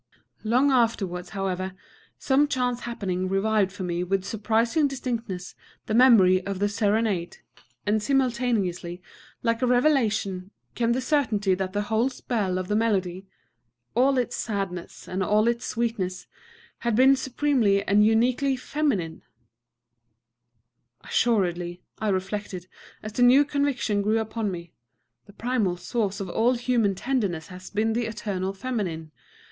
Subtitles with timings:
[0.43, 1.73] Long afterwards, however,
[2.17, 5.53] some chance happening revived for me with surprising distinctness
[5.85, 7.37] the memory of the serenade;
[7.85, 8.99] and simultaneously,
[9.43, 13.27] like a revelation, came the certainty that the whole spell of the melody
[13.93, 16.25] all its sadness and all its sweetness
[16.79, 19.21] had been supremely and uniquely feminine.
[21.01, 22.65] "Assuredly," I reflected,
[23.03, 24.73] as the new conviction grew upon me,
[25.27, 29.11] "the primal source of all human tenderness has been the Eternal Feminine....